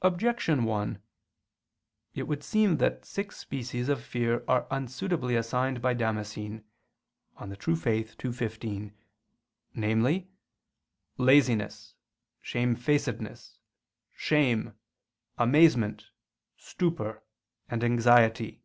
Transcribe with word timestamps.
Objection 0.00 0.64
1: 0.64 0.98
It 2.14 2.22
would 2.22 2.42
seem 2.42 2.78
that 2.78 3.04
six 3.04 3.36
species 3.36 3.90
of 3.90 4.02
fear 4.02 4.42
are 4.48 4.66
unsuitably 4.70 5.36
assigned 5.36 5.82
by 5.82 5.92
Damascene 5.92 6.64
(De 7.38 7.46
Fide 7.76 8.06
Orth. 8.06 8.24
ii, 8.24 8.32
15); 8.32 8.94
namely, 9.74 10.30
"laziness, 11.18 11.94
shamefacedness, 12.40 13.58
shame, 14.16 14.72
amazement, 15.36 16.06
stupor, 16.56 17.22
and 17.68 17.84
anxiety." 17.84 18.62